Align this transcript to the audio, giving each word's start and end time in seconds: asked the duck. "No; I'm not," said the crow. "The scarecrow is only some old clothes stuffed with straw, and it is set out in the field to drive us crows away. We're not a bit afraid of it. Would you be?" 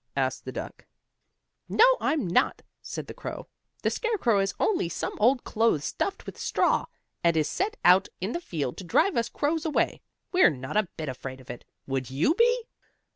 asked 0.15 0.45
the 0.45 0.51
duck. 0.51 0.83
"No; 1.69 1.85
I'm 2.01 2.25
not," 2.25 2.63
said 2.81 3.05
the 3.05 3.13
crow. 3.13 3.45
"The 3.83 3.91
scarecrow 3.91 4.39
is 4.39 4.55
only 4.59 4.89
some 4.89 5.13
old 5.19 5.43
clothes 5.43 5.85
stuffed 5.85 6.25
with 6.25 6.39
straw, 6.39 6.87
and 7.23 7.37
it 7.37 7.41
is 7.41 7.47
set 7.47 7.77
out 7.85 8.07
in 8.19 8.31
the 8.31 8.41
field 8.41 8.77
to 8.77 8.83
drive 8.83 9.15
us 9.15 9.29
crows 9.29 9.63
away. 9.63 10.01
We're 10.31 10.49
not 10.49 10.75
a 10.75 10.89
bit 10.97 11.07
afraid 11.07 11.39
of 11.39 11.51
it. 11.51 11.65
Would 11.85 12.09
you 12.09 12.33
be?" 12.33 12.63